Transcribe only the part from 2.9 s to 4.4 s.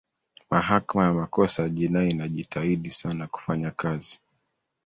sana kufanya kazi